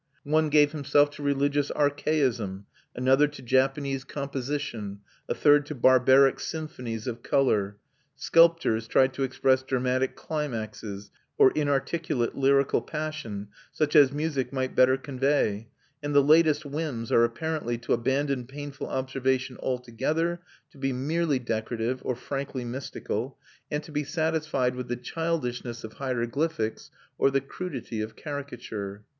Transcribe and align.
One 0.23 0.49
gave 0.49 0.71
himself 0.71 1.11
to 1.11 1.21
religious 1.21 1.69
archaism, 1.69 2.65
another 2.95 3.27
to 3.27 3.41
Japanese 3.43 4.03
composition, 4.03 5.01
a 5.29 5.35
third 5.35 5.67
to 5.67 5.75
barbaric 5.75 6.39
symphonies 6.39 7.05
of 7.05 7.21
colour; 7.21 7.77
sculptors 8.15 8.87
tried 8.87 9.13
to 9.13 9.21
express 9.21 9.61
dramatic 9.61 10.15
climaxes, 10.15 11.11
or 11.37 11.51
inarticulate 11.51 12.33
lyrical 12.33 12.81
passion, 12.81 13.49
such 13.71 13.95
as 13.95 14.11
music 14.11 14.51
might 14.51 14.73
better 14.75 14.97
convey; 14.97 15.67
and 16.01 16.15
the 16.15 16.23
latest 16.23 16.65
whims 16.65 17.11
are 17.11 17.23
apparently 17.23 17.77
to 17.77 17.93
abandon 17.93 18.47
painful 18.47 18.87
observation 18.87 19.55
altogether, 19.59 20.41
to 20.71 20.79
be 20.79 20.91
merely 20.91 21.37
decorative 21.37 22.01
or 22.03 22.15
frankly 22.15 22.65
mystical, 22.65 23.37
and 23.69 23.83
to 23.83 23.91
be 23.91 24.03
satisfied 24.03 24.73
with 24.73 24.87
the 24.87 24.95
childishness 24.95 25.83
of 25.83 25.93
hieroglyphics 25.93 26.89
or 27.19 27.29
the 27.29 27.39
crudity 27.39 28.01
of 28.01 28.15
caricature. 28.15 29.03